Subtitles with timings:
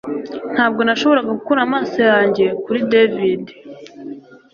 [0.53, 3.43] Ntabwo nashoboraga gukura amaso yanjye kuri David